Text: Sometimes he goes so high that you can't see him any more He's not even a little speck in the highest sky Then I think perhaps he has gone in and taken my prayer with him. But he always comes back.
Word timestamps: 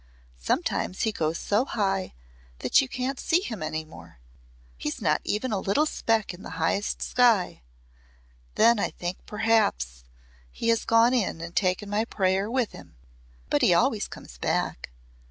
Sometimes 0.39 1.03
he 1.03 1.11
goes 1.11 1.37
so 1.37 1.63
high 1.63 2.15
that 2.57 2.81
you 2.81 2.89
can't 2.89 3.19
see 3.19 3.41
him 3.41 3.61
any 3.61 3.85
more 3.85 4.17
He's 4.75 4.99
not 4.99 5.21
even 5.23 5.51
a 5.51 5.59
little 5.59 5.85
speck 5.85 6.33
in 6.33 6.41
the 6.41 6.49
highest 6.57 7.03
sky 7.03 7.61
Then 8.55 8.79
I 8.79 8.89
think 8.89 9.23
perhaps 9.27 10.03
he 10.49 10.69
has 10.69 10.85
gone 10.85 11.13
in 11.13 11.39
and 11.39 11.55
taken 11.55 11.87
my 11.87 12.05
prayer 12.05 12.49
with 12.49 12.71
him. 12.71 12.95
But 13.51 13.61
he 13.61 13.75
always 13.75 14.07
comes 14.07 14.39
back. 14.39 14.89